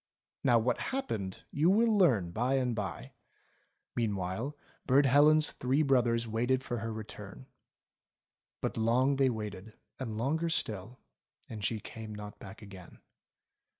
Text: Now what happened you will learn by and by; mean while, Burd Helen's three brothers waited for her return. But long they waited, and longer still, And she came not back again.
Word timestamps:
Now 0.43 0.57
what 0.57 0.79
happened 0.79 1.43
you 1.51 1.69
will 1.69 1.95
learn 1.95 2.31
by 2.31 2.55
and 2.55 2.73
by; 2.73 3.13
mean 3.95 4.15
while, 4.15 4.57
Burd 4.87 5.05
Helen's 5.05 5.51
three 5.51 5.83
brothers 5.83 6.27
waited 6.27 6.63
for 6.63 6.79
her 6.79 6.91
return. 6.91 7.45
But 8.61 8.77
long 8.77 9.17
they 9.17 9.29
waited, 9.29 9.73
and 9.99 10.17
longer 10.17 10.49
still, 10.49 10.97
And 11.49 11.63
she 11.63 11.79
came 11.79 12.15
not 12.15 12.39
back 12.39 12.63
again. 12.63 12.97